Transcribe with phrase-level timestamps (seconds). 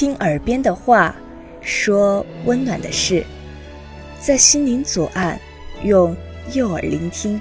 [0.00, 1.14] 听耳边的话，
[1.60, 3.22] 说温暖的事，
[4.18, 5.38] 在心灵左岸，
[5.84, 6.16] 用
[6.54, 7.38] 右耳聆听。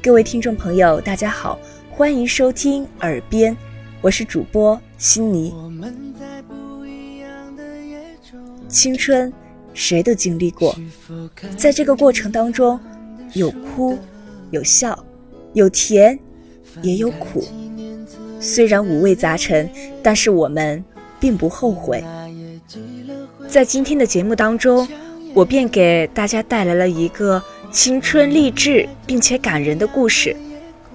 [0.00, 1.58] 各位听众朋友，大家好，
[1.90, 3.52] 欢迎收听《耳边》，
[4.00, 5.52] 我是主播心妮。
[8.68, 9.32] 青春，
[9.74, 10.78] 谁都经历过，
[11.56, 12.78] 在这个过程当中，
[13.32, 13.98] 有哭，
[14.52, 14.96] 有笑，
[15.54, 16.16] 有甜，
[16.82, 17.42] 也有苦。
[18.38, 19.68] 虽然五味杂陈，
[20.04, 20.84] 但是我们
[21.20, 22.04] 并不后悔。
[23.48, 24.86] 在今天的节目当中，
[25.34, 30.36] 我便给大家带来了一个青春励志并且感人的故事，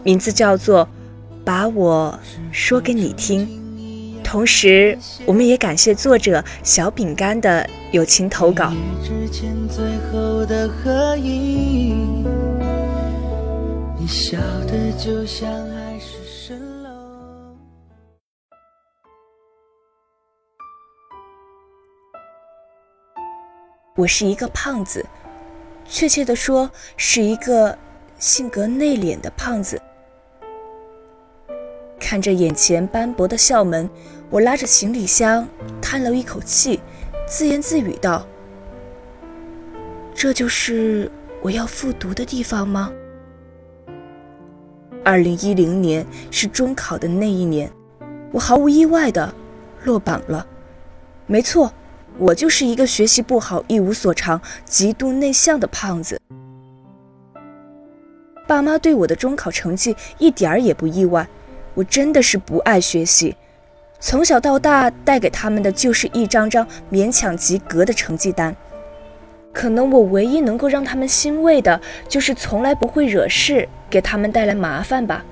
[0.04, 0.86] 名字叫做
[1.44, 2.20] 《把我
[2.52, 3.48] 说给你听》。
[4.24, 8.72] 同时，我们也感谢作者小饼干的友情投稿。
[14.00, 15.83] 你笑的就像爱
[23.96, 25.06] 我是一个胖子，
[25.86, 27.78] 确切的说，是一个
[28.18, 29.80] 性格内敛的胖子。
[32.00, 33.88] 看着眼前斑驳的校门，
[34.32, 35.48] 我拉着行李箱，
[35.80, 36.82] 叹了一口气，
[37.28, 38.26] 自言自语道
[40.16, 41.12] ：“这就是
[41.44, 42.92] 我要复读的地方吗？”
[45.06, 47.72] 二零一零年是中考的那一年，
[48.32, 49.32] 我毫无意外的
[49.84, 50.48] 落榜了。
[51.28, 51.72] 没错。
[52.18, 56.20] 我就是一个学习不好、一无所长、极度内向的胖子。
[58.46, 61.28] 爸妈对我的中考成绩一点儿也不意外，
[61.74, 63.36] 我真的是不爱学习，
[64.00, 68.56] 从小到大带给他们的就是一张张勉强及格的成绩单。
[69.52, 75.24] 可能我唯一能够让他们欣慰的，就是从来不会惹事，给他们带来麻烦吧。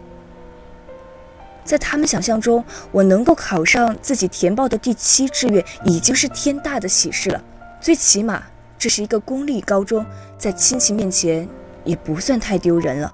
[1.71, 7.41] 在他们想象中，我能够考上自己填报的第七志愿，已经是天大的喜事了。
[7.79, 8.43] 最起码，
[8.77, 10.05] 这是一个公立高中，
[10.37, 11.47] 在亲戚面前
[11.85, 13.13] 也不算太丢人了。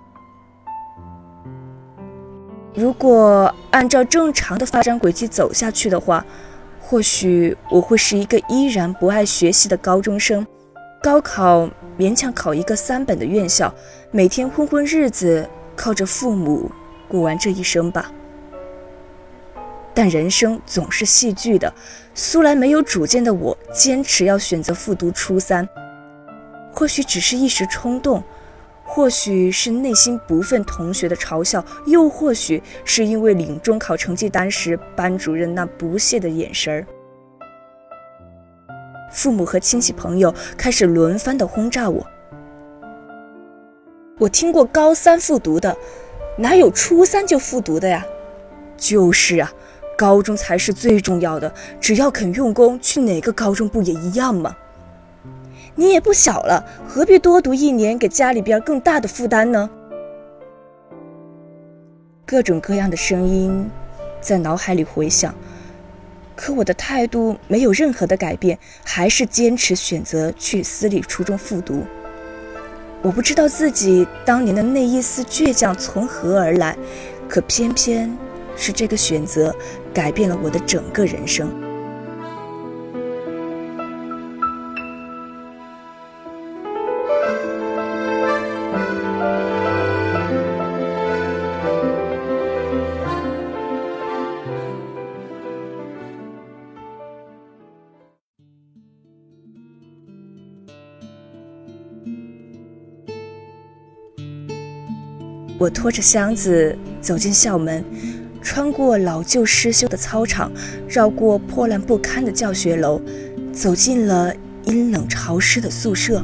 [2.74, 6.26] 如果按照正常的发展轨迹走下去的话，
[6.82, 10.44] 或许我会是一个依然不爱学习的高中生，
[11.04, 13.72] 高考勉强考一个三本的院校，
[14.10, 16.72] 每天混混日子，靠着父母
[17.08, 18.12] 过完这一生吧。
[19.98, 21.74] 但人生总是戏剧的，
[22.14, 25.68] 素来没有主见的我，坚持要选择复读初三。
[26.72, 28.24] 或许只是一时冲动，
[28.84, 36.86] 或许是内心不忿同学的嘲笑，又或许是因为领中考成绩单时班主任那不屑的眼神儿。
[39.12, 42.06] 父母和亲戚朋友开始轮番的轰炸我。
[44.20, 45.76] 我听过高三复读的，
[46.38, 48.06] 哪有初三就复读的呀？
[48.78, 49.52] 就是啊。
[49.98, 54.56] 高中才是最重要的，只要肯用功，去哪个高中不也一样吗？
[55.76, 59.70] 你也不小了，何必多读一年，给家里边更大的负担呢？
[62.26, 63.70] 各种各样的声音
[64.22, 65.34] 在脑海里回响，
[66.36, 71.84] 可我的态度没有任何的改变，还是坚持选择去私立初中复读。
[73.02, 76.76] 我不知道自己当年的那一丝倔强从何而来，
[77.30, 78.18] 可偏偏
[78.56, 79.56] 是这个选择。
[79.94, 81.68] 改变了我的整个人生。
[105.60, 107.84] 我拖着箱子走进校门。
[108.48, 110.50] 穿过老旧失修的操场，
[110.88, 113.02] 绕过破烂不堪的教学楼，
[113.52, 116.24] 走进了阴冷潮湿的宿舍。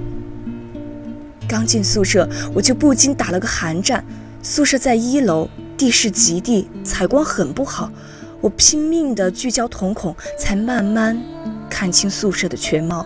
[1.49, 4.01] 刚进宿舍，我就不禁打了个寒战。
[4.41, 7.91] 宿舍在一楼，地势极低，采光很不好。
[8.39, 11.21] 我拼命地聚焦瞳孔，才慢慢
[11.69, 13.05] 看清宿舍的全貌。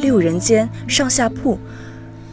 [0.00, 1.56] 六人间，上下铺，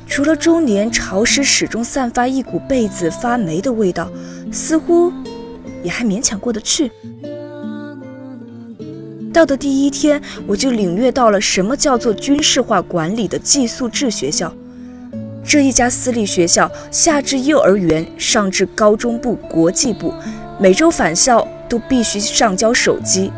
[0.08, 4.10] 除了中年潮湿，始终散发一股被子发霉的味道，
[4.52, 5.14] 似乎。
[5.84, 6.92] 也还勉强过得去。
[9.34, 14.52] 到的第一天，我就领略到了什么叫做军事化管理的寄宿制学校。
[15.46, 20.14] 这一家私立学校，下至幼儿园，上至高中部、国际部，
[20.60, 23.32] 每周返校都必须上交手机，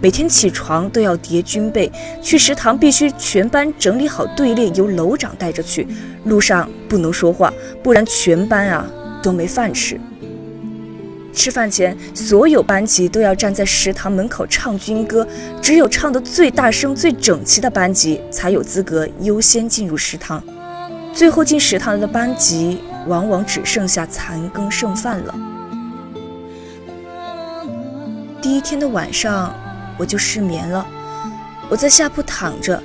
[0.00, 1.92] 每天起床都要叠军被，
[2.22, 5.86] 去食堂必须全班整理好队列，由楼长带着去，
[6.24, 7.52] 路上不能说话，
[7.82, 8.90] 不然全班啊
[9.22, 10.00] 都没饭吃。
[11.32, 15.26] 吃饭前，所有班级都要站在食堂门口唱军歌，
[15.60, 20.42] 只有唱得最大声、最整齐的班级才有资格优先进入食堂。
[21.14, 25.34] 最后进食堂的班级，往往只剩下残羹剩饭了。
[28.40, 29.54] 第一天的晚上，
[29.98, 30.86] 我就失眠了。
[31.68, 32.82] 我在下铺躺着，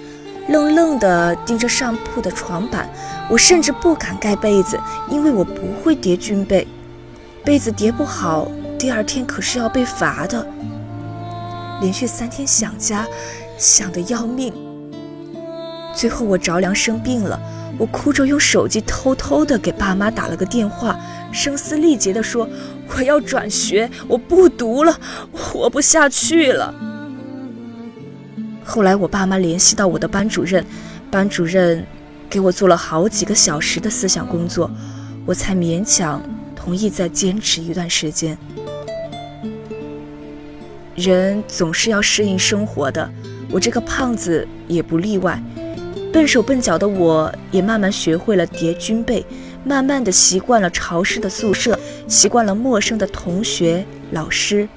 [0.49, 2.89] 愣愣地盯着上铺的床板。
[3.29, 4.79] 我甚至不敢盖被子，
[5.09, 6.65] 因为我不会叠军被。
[7.47, 10.45] 被子叠不好，第二天可是要被罚的。
[11.79, 13.07] 连续三天想家，
[13.57, 14.53] 想得要命。
[15.95, 17.39] 最后我着凉生病了，
[17.77, 20.99] 我哭着用手机偷偷的给爸妈打了个电话，
[21.31, 22.45] 声嘶力竭地说
[22.93, 24.99] ：“我要转学，我不读了，
[25.31, 26.75] 我活不下去了。”
[28.65, 30.65] 后来我爸妈联系到我的班主任，
[31.09, 31.87] 班主任
[32.29, 34.69] 给我做了好几个小时的思想工作，
[35.25, 36.21] 我才勉强。
[36.67, 38.37] 同意再坚持一段时间。
[40.95, 43.09] 人总是要适应生活的，
[43.49, 45.41] 我这个胖子也不例外。
[46.11, 49.25] 笨手笨脚的我，也慢慢学会了叠军被，
[49.63, 54.67] 慢慢的习惯了潮湿的宿舍，习惯了陌生的同学、老师，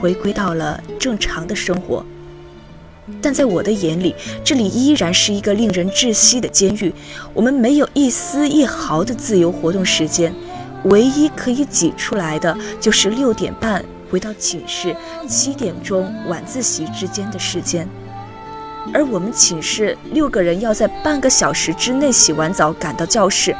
[0.00, 2.02] 回归到了正常的生活。
[3.20, 6.90] 但在我的眼里，这里依然是一个令人窒息的监狱。
[7.34, 10.34] 我们没有一丝一毫的自由活动时间。
[10.86, 14.96] 唯一可以挤出来的，就是六点半回到寝室，
[15.28, 17.88] 七点钟晚自习之间的时间。
[18.94, 23.54] 而我们寝室六个人要在半个小时之内洗完澡赶到教室。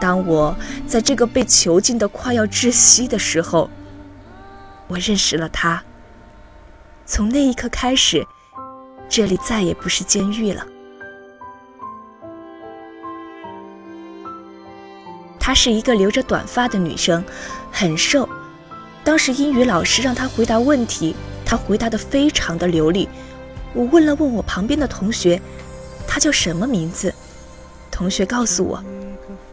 [0.00, 0.56] 当我
[0.86, 3.68] 在这个被囚禁的快要窒息的时候，
[4.88, 5.82] 我认识了他。
[7.04, 8.26] 从那一刻开始，
[9.06, 10.64] 这里再也不是监狱了。
[15.40, 17.24] 她是一个留着短发的女生，
[17.72, 18.28] 很瘦。
[19.02, 23.08] 当时英语老师让她回答问题，她回答的非常的流利。
[23.72, 25.40] 我问了问我旁边的同学，
[26.06, 27.12] 她叫什么名字？
[27.90, 28.84] 同学告诉我，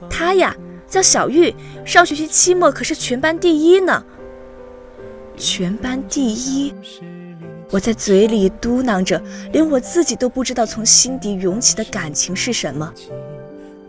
[0.10, 0.56] 她呀
[0.88, 1.56] 叫小玉，
[1.86, 4.04] 上学期期末可是全班第一呢。
[5.38, 6.74] 全班第一，
[7.70, 12.92] 我在嘴里嘟囔着，连我自己都不知道从心底涌起的感情是什么。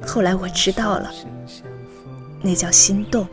[0.06, 1.10] 后来我知道了。
[2.42, 3.26] 那叫心动。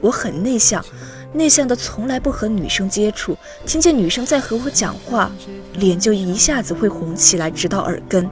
[0.00, 0.84] 我很内向，
[1.32, 3.36] 内向的从来不和女生接触。
[3.66, 5.30] 听见女生在和我讲话，
[5.74, 8.28] 脸就一下子会红起来，直到耳根。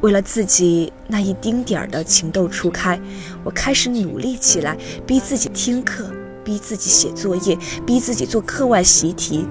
[0.00, 2.98] 为了自己那一丁点儿的情窦初开，
[3.44, 4.76] 我开始努力起来，
[5.06, 6.10] 逼自己听课，
[6.42, 9.46] 逼自己写作业，逼自己做课外习题。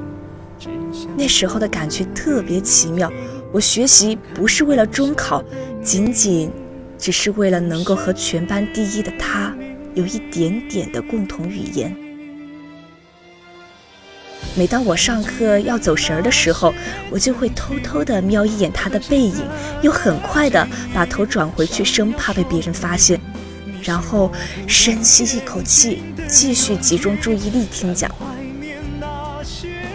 [1.15, 3.12] 那时候的感觉特别奇妙。
[3.54, 5.44] 我学习不是为了中考，
[5.83, 6.51] 仅仅。
[6.97, 9.55] 只是为了能够和全班第一的他
[9.94, 11.95] 有一点点的共同语言。
[14.55, 16.73] 每当我上课要走神儿的时候，
[17.11, 19.45] 我就会偷偷的瞄一眼他的背影，
[19.81, 23.19] 又很快的把头转回去，生怕被别人发现。
[23.83, 24.31] 然后
[24.67, 28.11] 深吸一口气，继续集中注意力听讲。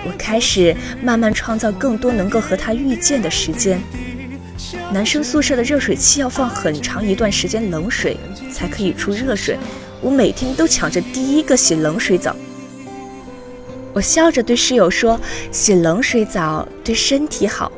[0.05, 3.81] 我开始慢慢创造更多能够和他遇见的时间。
[4.93, 8.17] 男生宿舍的热水器要放很长一段时间冷水
[8.53, 9.59] 才可以出热水，
[10.01, 12.35] 我每天都抢着第一个洗冷水澡。
[13.93, 15.21] 我笑着对室友说
[15.53, 17.71] ：“洗冷水澡对身体好。”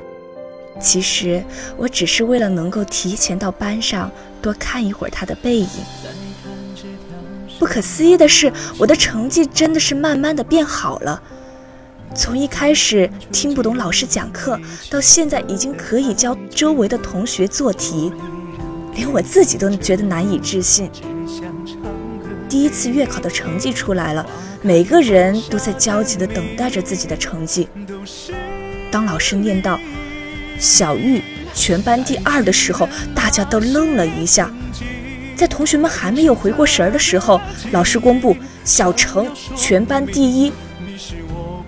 [0.81, 1.43] 其实
[1.77, 4.11] 我只是为了能够提前到班上
[4.43, 5.69] 多看一会儿他的背影。
[7.59, 11.23] 不可思议的是，我的成绩真的是慢慢的变好了。
[12.15, 18.13] 从一开始听不懂老师讲课，到现在已经可以教周围的同学做题，
[18.95, 20.89] 连我自己都觉得难以置信。
[22.49, 24.25] 第一次月考的成绩出来了，
[24.63, 27.69] 每个人都在焦急地等待着自己的成绩。
[28.93, 29.79] 当老师念到
[30.59, 31.21] “小玉
[31.53, 34.49] 全班第二”的时候，大家都愣了一下。
[35.35, 37.41] 在同学们还没有回过神儿的时候，
[37.73, 40.53] 老师公布“小程全班第一”。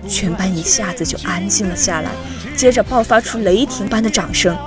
[0.07, 2.11] 全班一下子就安静了下来，
[2.55, 4.57] 接着爆发出雷霆般的掌声。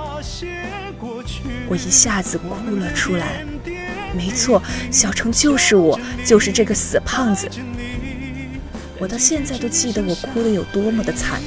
[1.67, 3.45] 我一下子哭了出来。
[4.13, 7.49] 没错，小程就是我，就是这个死胖子。
[8.99, 11.41] 我到现在都记得我哭得有多么的惨，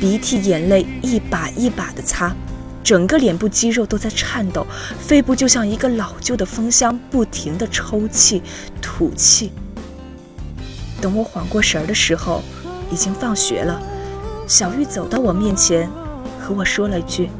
[0.00, 2.34] 鼻涕眼泪一把一把的擦，
[2.82, 4.66] 整个脸部肌肉都在颤抖，
[4.98, 8.42] 肺部就像一个老旧的风箱，不停的抽气、
[8.80, 9.52] 吐气。
[11.00, 12.42] 等我缓过神儿的时候。
[12.90, 13.80] 已经放学了，
[14.46, 15.88] 小玉走到我面前，
[16.40, 17.30] 和我说了一句：“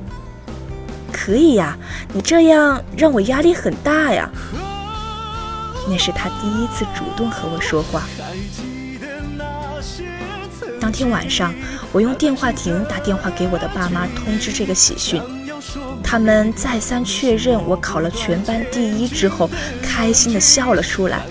[1.13, 1.77] 可以呀，
[2.13, 4.31] 你这样让我压力很大呀。”
[5.89, 8.03] 那是他第一次主动和我说话。
[10.81, 11.55] 当天晚上，
[11.93, 15.23] 我用电话亭打电话给我的爸妈通知这个喜讯，
[16.03, 19.49] 他们再三确认我考了全班第一之后，
[19.83, 21.23] 开心的笑了出来。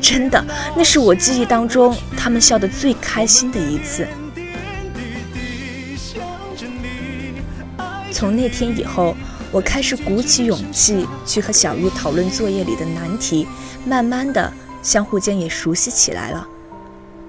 [0.00, 0.44] 真的，
[0.76, 4.06] 那是我记忆当中他们笑得最开心的一次。
[8.10, 9.16] 从那天以后，
[9.52, 13.46] 我开始鼓起勇气去和小玉讨论作业里的难题，
[13.84, 14.52] 慢慢的，
[14.82, 16.46] 相互间也熟悉起来了。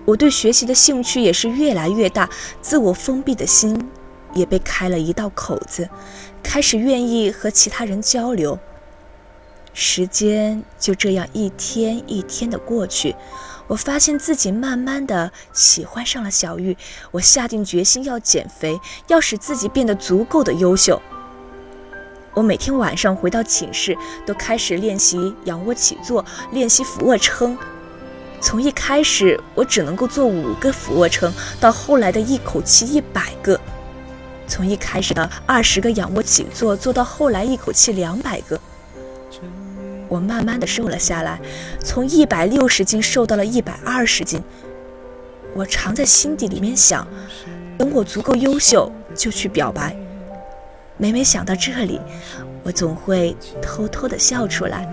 [0.05, 2.27] 我对学习的兴趣也是越来越大，
[2.61, 3.79] 自我封闭的心
[4.33, 5.87] 也被开了一道口子，
[6.41, 8.57] 开始愿意和其他人交流。
[9.73, 13.15] 时间就这样一天一天的过去，
[13.67, 16.75] 我发现自己慢慢的喜欢上了小玉。
[17.11, 21.01] 我下定决心要减肥，要使自己变得足够的优秀。
[22.33, 27.57] 我每天晚上回到寝室，都开始练习仰卧起坐，练习俯卧撑。
[28.41, 33.57] 从一开始我只能够做五个俯卧撑，到后来的一口气一百个；
[34.47, 38.59] 从一开始的二十个仰卧起坐，做到后来一口气两百个。
[40.07, 41.39] 我慢慢的瘦了下来，
[41.79, 44.41] 从一百六十斤瘦到了一百二十斤。
[45.53, 47.07] 我常在心底里面想，
[47.77, 49.95] 等我足够优秀，就去表白。
[50.97, 51.99] 每每想到这里，
[52.63, 54.87] 我总会偷偷的笑出来。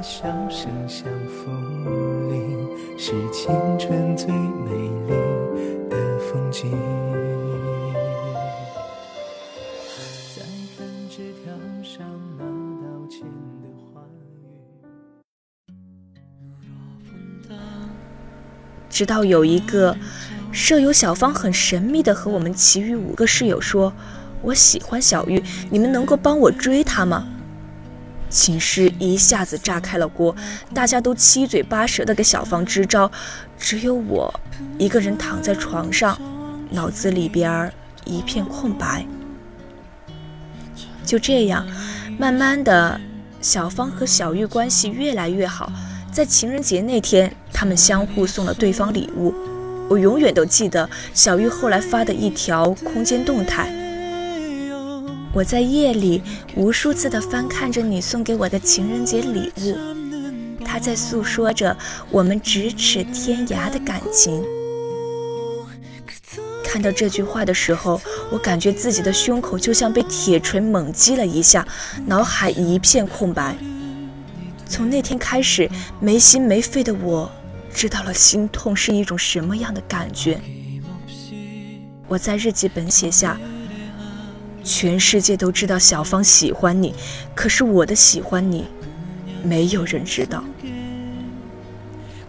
[18.96, 19.94] 直到有一个
[20.50, 23.92] 舍友小芳很神秘的和我们其余五个室友说
[24.40, 27.26] ：“我喜欢小玉，你们能够帮我追她吗？”
[28.30, 30.34] 寝室一下子炸开了锅，
[30.72, 33.12] 大家都七嘴八舌的给小芳支招，
[33.58, 34.32] 只有我
[34.78, 36.18] 一个人躺在床上，
[36.70, 37.70] 脑子里边
[38.06, 39.06] 一片空白。
[41.04, 41.66] 就这样，
[42.18, 42.98] 慢慢的，
[43.42, 45.70] 小芳和小玉关系越来越好。
[46.16, 49.34] 在情人节那天，他们相互送了对方礼物。
[49.86, 53.70] 我永远都记得小玉后来发的一条空间动态。
[55.34, 56.22] 我在夜里
[56.54, 59.76] 无数次地翻看着你送给我的情人节礼物，
[60.64, 61.76] 它在诉说着
[62.10, 64.42] 我们咫尺天涯的感情。
[66.64, 71.68] 看到这句话的时候，我感觉自己的胸口就像被铁锤猛击了一下，
[72.06, 73.54] 脑海一片空白。
[74.68, 75.70] 从那天开始，
[76.00, 77.30] 没心没肺的我
[77.72, 80.40] 知道了心痛是一种什么样的感觉。
[82.08, 83.38] 我在日记本写下。
[84.68, 86.92] 全世界都知道小芳喜欢你，
[87.36, 88.64] 可是我的喜欢你，
[89.44, 90.42] 没有人知道。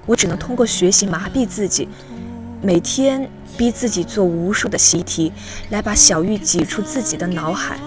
[0.05, 1.89] 我只能通过学习麻痹自己，
[2.61, 3.27] 每天
[3.57, 5.33] 逼自己做无数的习题，
[5.71, 7.79] 来把小玉挤出自己的脑海。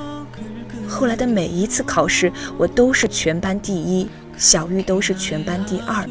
[0.89, 4.09] 后来的每一次考试，我都是全班第一，
[4.41, 6.09] 小玉都是全班第二。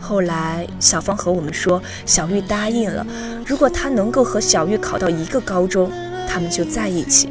[0.00, 3.06] 后来，小芳和我们说，小玉答应了，
[3.46, 5.92] 如果她能够和小玉考到一个高中，
[6.26, 7.28] 他们就在一起。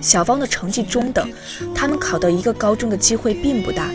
[0.00, 1.28] 小芳的成绩中等，
[1.74, 3.90] 他们考到一个高中的机会并不大。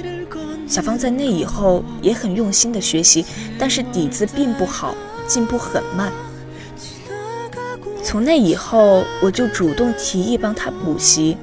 [0.67, 3.25] 小芳在那以后也很用心的学习，
[3.57, 4.93] 但是底子并不好，
[5.25, 6.11] 进步很慢。
[8.03, 11.37] 从那以后，我就主动提议帮她补习。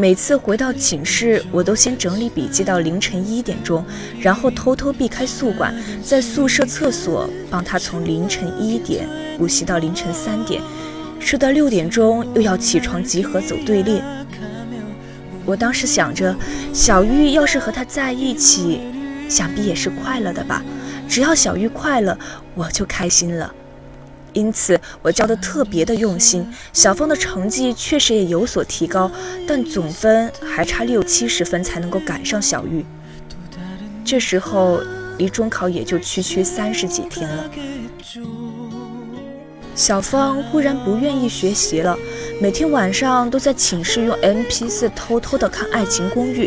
[0.00, 3.84] 每次回到寝室，我都先整理笔记到凌晨一点钟，
[4.18, 10.62] 然后偷偷避开宿管，在宿舍厕所帮他从凌晨一点补习到凌晨三点，
[11.18, 14.02] 睡到六点钟又要起床集合走队列。
[15.44, 16.34] 我当时想着，
[16.72, 18.80] 小玉要是和他在一起，
[19.28, 20.64] 想必也是快乐的吧。
[21.06, 22.16] 只要小玉快乐，
[22.54, 23.54] 我就开心了。
[24.32, 26.46] 因此，我教的特别的用心。
[26.72, 29.10] 小芳的成绩确实也有所提高，
[29.46, 32.84] 但总分还差六七十分才能够赶上小玉。
[34.04, 34.80] 这时候
[35.18, 37.50] 离中考也就区区三十几天了。
[39.74, 41.96] 小芳忽然不愿意学习了，
[42.40, 46.46] 每天晚上都在寝室用 MP4 偷偷的看《爱情公寓》。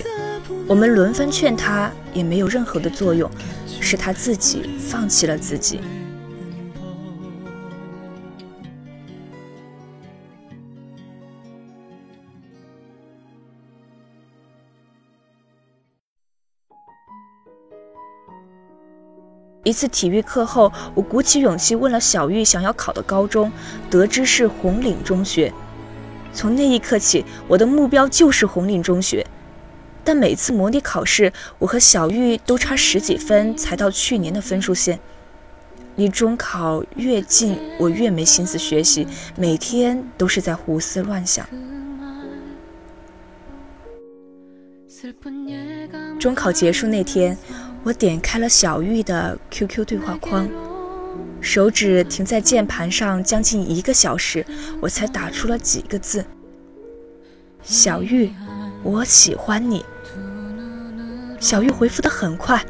[0.68, 3.30] 我们轮番劝她，也没有任何的作用，
[3.80, 5.80] 是她自己放弃了自己。
[19.64, 23.52] 一次体育课后，我鼓起勇气问了小玉想要考的高中，
[23.90, 25.54] 得知是红岭中学。
[26.34, 29.26] 从那一刻起，我的目标就是红岭中学。
[30.04, 35.00] 但每次模拟考试，我和小玉都差十几分才到去年的分数线。
[35.96, 41.48] 离中考越近，我越没心思学习，每天都是在胡思乱想。
[46.20, 47.38] 中考结束那天，
[47.84, 50.48] 我点开了小玉的 QQ 对话框，
[51.42, 54.46] 手指停在键盘上将近一个小时，
[54.80, 56.24] 我才打出了几个字
[57.62, 58.32] ：“小玉，
[58.84, 59.86] 我喜欢你。”
[61.42, 62.64] 小玉回复的很快。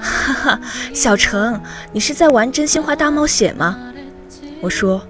[0.00, 0.60] 哈哈，
[0.94, 1.60] 小程，
[1.92, 3.92] 你是在玩真心话大冒险吗？
[4.62, 5.06] 我说，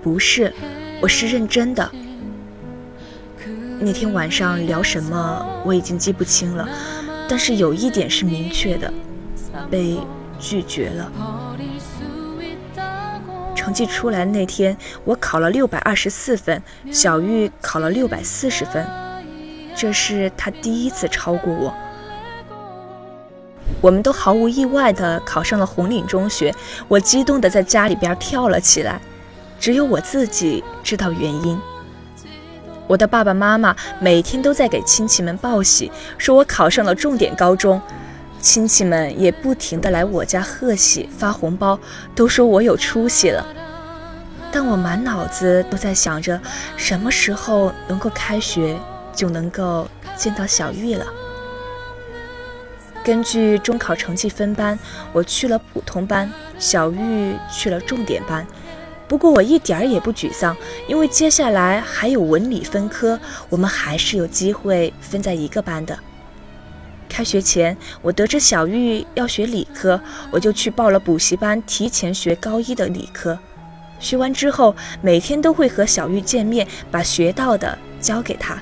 [0.00, 0.52] 不是，
[1.00, 1.90] 我是认真的。
[3.80, 6.68] 那天晚上聊什么我已经记不清了，
[7.28, 8.92] 但是有一点是明确的，
[9.70, 9.98] 被
[10.38, 11.10] 拒绝了。
[13.54, 16.60] 成绩出来那天，我考了六百二十四分，
[16.90, 18.84] 小玉考了六百四十分，
[19.76, 21.72] 这是她第一次超过我。
[23.80, 26.54] 我们都毫无意外地考上了红岭中学，
[26.88, 29.00] 我激动地在家里边跳了起来，
[29.60, 31.58] 只有我自己知道原因。
[32.86, 37.80] 我的爸爸妈妈每天都在给亲戚们报喜，说我考上了重点高中，
[38.40, 41.78] 亲戚们也不停地来我家贺喜发红包，
[42.14, 43.46] 都说我有出息了。
[44.50, 46.38] 但我满脑子都在想着，
[46.76, 48.76] 什么时候能够开学，
[49.14, 51.06] 就能够见到小玉了。
[53.02, 54.78] 根据中考成绩分班，
[55.12, 58.46] 我去了普通班，小玉去了重点班。
[59.08, 60.56] 不过我一点儿也不沮丧，
[60.88, 63.18] 因为接下来还有文理分科，
[63.48, 65.98] 我们还是有机会分在一个班的。
[67.08, 73.38] 开学前，我得知小玉要学理科，我就去报了补习班，提前学高一的理科。
[74.00, 78.60] 学完之后，每天都会和小玉见面，把学到的教给她。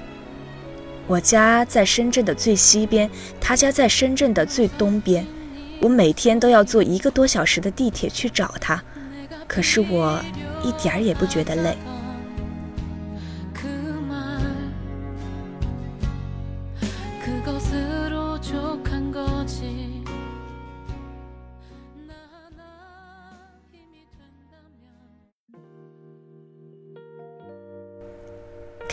[1.07, 3.09] 我家在深圳的最西边，
[3.41, 5.27] 他家在深圳的最东边，
[5.81, 8.83] 我每天都要坐一个多小时的地铁去找他，
[9.51, 10.25] 可是我
[10.63, 11.77] 一点儿也不觉得累。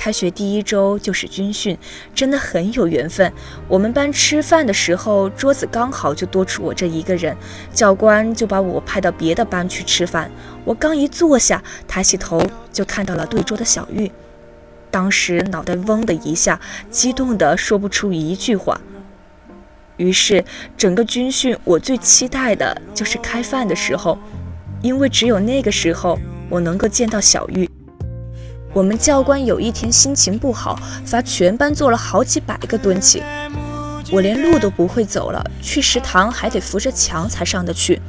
[0.08, 1.78] 开学第一周就是军训，
[2.16, 3.30] 真的很有缘分。
[3.68, 7.36] 我们班吃饭的时候，桌子刚好就多出我这一个人，
[7.74, 10.32] 教官就把我派到别的班去吃饭。
[10.64, 12.42] 我刚一坐下，抬起头
[12.72, 14.10] 就看到了对桌的小玉，
[14.90, 16.58] 当时脑袋嗡的一下，
[16.90, 18.80] 激动的说不出一句话。
[19.98, 20.46] 于是
[20.78, 24.18] 整个军训，我最期待的就是开饭的时候，
[24.82, 26.18] 因为只有那个时候，
[26.48, 27.70] 我能够见到小玉。
[28.78, 33.24] 我们教官有一天心情不好，罚全班做了好几百个蹲起。
[34.12, 38.00] 我连路都不会走了，去食堂还得扶着墙才上得去。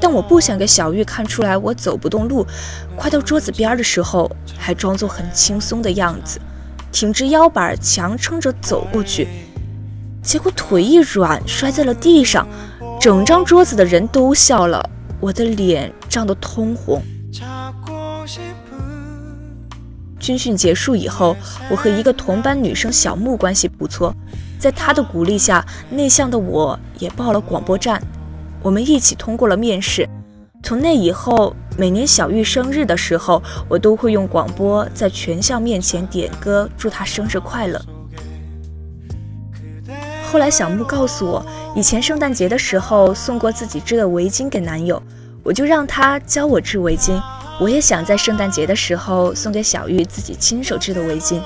[0.00, 2.44] 但我不想给小玉看出来我走不动路，
[2.96, 6.40] 快到桌子边的时候，还装作很轻松的样子，
[6.90, 9.28] 挺直腰板强撑着走过去。
[10.20, 12.44] 结果腿一软，摔在了地上，
[13.00, 14.84] 整张桌子的人都笑了，
[15.20, 17.00] 我的脸涨得通红。
[20.22, 21.36] 军训结束以后，
[21.68, 24.14] 我和一个同班女生小木关系不错，
[24.56, 28.00] 在她的鼓励下，内向的我也报了广播站。
[28.62, 30.08] 我们一起通过了面试。
[30.62, 37.82] 从那以后，每年小玉生日的时候，我都会用广播在全校面前点歌，祝她生日快乐。
[40.30, 45.02] 后来小木告诉我，以前圣诞节的时候送过自己织的围巾给男友，
[45.42, 47.20] 我就让他教我织围巾。
[47.62, 51.40] 我也想在圣诞节的时候送给小玉自己亲手织的围巾，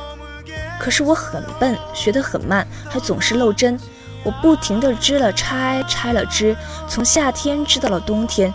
[0.80, 3.78] 可是我很笨，学得很慢，还总是漏针。
[4.24, 6.56] 我不停地织了拆，拆了织，
[6.88, 8.50] 从夏天织到了冬天，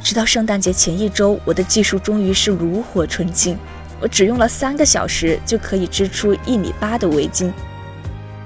[0.00, 3.58] 直到圣诞节前一周，我的技术终于是炉火纯青。
[4.00, 7.52] 我只用了三个小时就可以织出一米八的围巾。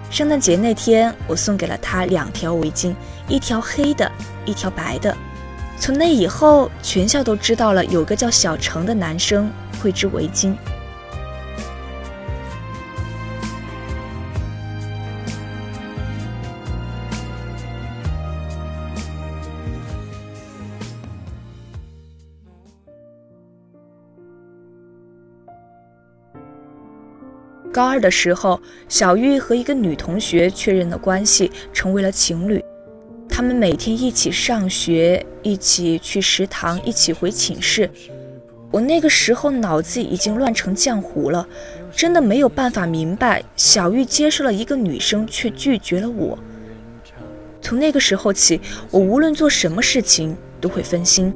[0.08, 2.94] 圣诞节那天，我送给了他两条围巾，
[3.28, 4.10] 一条黑的，
[4.46, 5.14] 一条白的。
[5.78, 9.48] 从那以后，全校都知道了有个叫小程的男生
[9.80, 10.52] 会织围巾。
[27.72, 32.64] 高二的时候，小玉和一个女同学确认了关系，成为了情侣。
[33.36, 37.90] 他们每天一起上学，一起去食堂，一起回寝室。
[38.70, 41.46] 我那个时候脑子已经乱成浆糊了，
[41.94, 46.38] 真的没有办法明白小玉接受了一个女生却拒绝了我。
[47.60, 48.58] 从那个时候起，
[48.90, 51.30] 我无论做什么事情都会分心，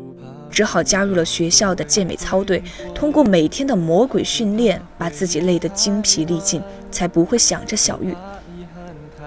[0.50, 2.62] 只好加入了学校的健美操队，
[2.94, 8.14] 通过每天的魔鬼训练，把自己累得精疲力尽，才不会想着小玉。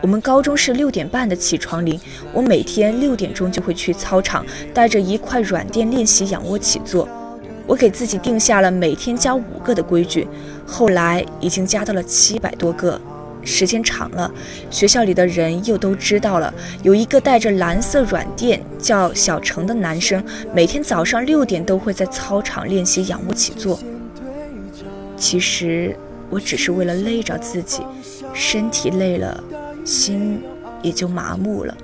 [0.03, 1.97] 我们高中是六点半的起床铃，
[2.33, 7.07] 我每天六点钟就会去操场，带着一块软垫练习仰卧起坐。
[7.65, 10.27] 我给自己定下了每天加五个的规矩，
[10.67, 12.99] 后来已经加到了七百多个。
[13.45, 14.29] 时间长了，
[14.69, 20.21] 学校里的人又都知道了，有一个带着蓝色软垫叫小程的男生，
[20.53, 23.79] 每天早上六点都会在操场练习仰卧起坐。
[25.15, 25.95] 其实
[26.29, 27.83] 我只是为了累着自己，
[28.33, 29.41] 身体累了。
[29.85, 30.43] 心
[30.81, 31.75] 也就麻木了。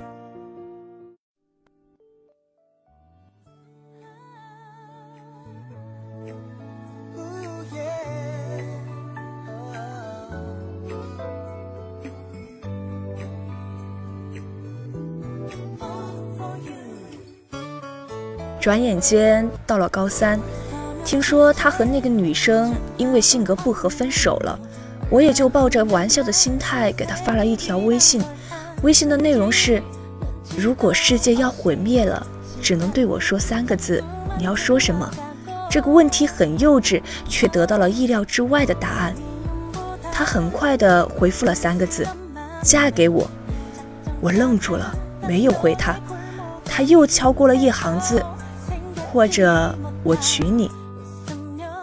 [18.60, 20.38] 转眼间到了高三，
[21.02, 24.58] 听说他和那个女生因为性格不合分手了。
[25.10, 28.22] 我也就抱着玩笑的心态给他发了一条微信，
[28.82, 29.82] 微信的内容是：
[30.56, 32.24] 如果世界要毁灭了，
[32.62, 34.02] 只能对我说三个字，
[34.38, 35.10] 你要说什么？
[35.68, 39.14] 这个问题很幼稚，却得到了意料之外的答案。
[40.12, 42.06] 他很快的回复了三个字：
[42.62, 43.28] 嫁给我。
[44.20, 44.94] 我愣住了，
[45.26, 45.96] 没有回他。
[46.64, 48.22] 他又敲过了一行字：
[49.10, 50.70] 或者我娶你。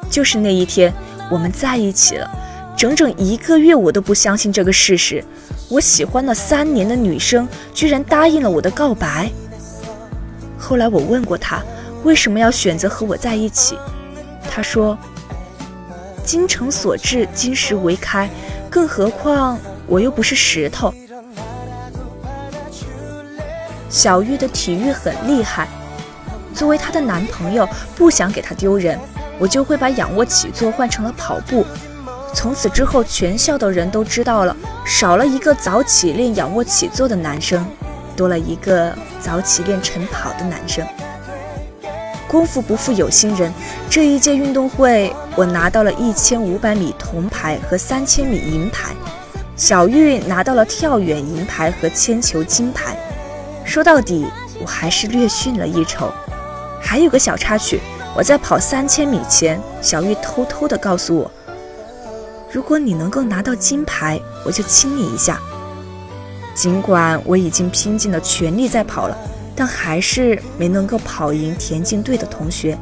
[0.09, 0.93] 就是那一天，
[1.29, 2.29] 我们在一起了。
[2.77, 5.23] 整整一个月，我都不相信这个事实。
[5.67, 9.31] 我喜欢了三年的女生，居然答应了我的告白。
[10.59, 11.63] 后来我问过他，
[12.03, 13.75] 为什么要选择和我在一起？
[14.47, 14.95] 他说
[16.23, 18.29] ：“精诚所至，金石为开。
[18.69, 20.93] 更何况我又不是石头。”
[23.89, 25.67] 小玉的体育很厉害，
[26.53, 28.99] 作为她的男朋友，不想给她丢人，
[29.39, 31.65] 我就会把仰卧起坐换成了跑步。
[32.33, 37.65] 从此之后，全校的人都知道了，少了一个早起练仰卧起坐的男生，
[38.15, 40.85] 多了一个早起练晨跑的男生。
[42.27, 43.51] 功夫不负有心人，
[43.89, 48.93] 这一届运动会，我拿到了一千五百米铜牌和三千米银牌，
[49.55, 52.95] 小玉拿到了跳远银牌和铅球金牌。
[53.63, 54.27] 说到底，
[54.61, 56.11] 我还是略逊了一筹。
[56.81, 57.79] 还有个小插曲，
[58.15, 61.31] 我在跑三千米前，小玉偷偷地告诉我。
[62.57, 65.39] 如果你能够拿到金牌，我就亲你一下。
[66.55, 69.15] 尽管我已经拼尽了全力在跑了，
[69.55, 72.75] 但还是没能够跑赢田径队的同学。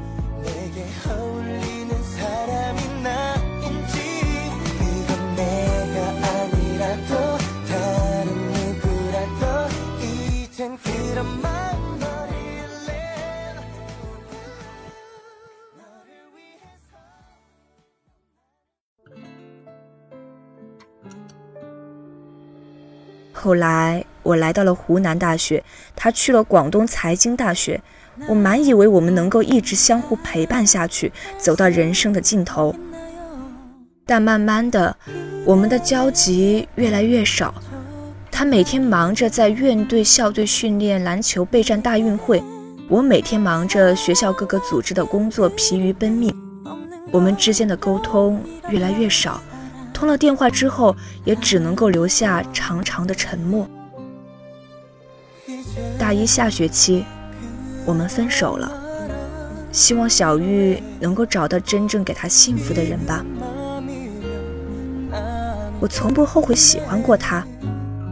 [23.46, 25.64] 后来我来到了湖南大学，
[25.96, 27.80] 他去了广东财经大学。
[28.28, 32.76] 我满以为我们能够一直相互陪伴下去，走到人生的尽头。
[34.04, 34.98] 但慢慢的，
[35.46, 37.54] 我们的交集越来越少。
[38.32, 42.44] 他每天忙着在院队、校队训练篮球、备战大运会，
[42.90, 46.36] 我每天忙着学校各个组织的工作，疲于奔命。
[47.12, 49.40] 我们之间的沟通越来越少。
[49.96, 53.66] 通了电话之后，也只能够留下长长的沉默。
[55.98, 57.06] 大一下学期，
[57.86, 58.70] 我们分手了。
[59.72, 63.26] 希望小玉能够找到真正给她幸福的人吧。
[65.80, 67.46] 我从不后悔喜欢过他。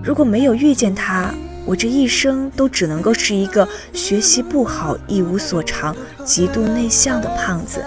[0.02, 1.34] 如果没有遇见他，
[1.66, 7.84] 我这一生都只能够是一个学习不好、一无所长、极度内向的胖子。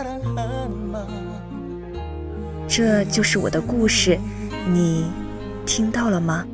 [2.69, 4.19] 这就是我的故事
[4.69, 5.11] 你
[5.65, 6.45] 听到了吗？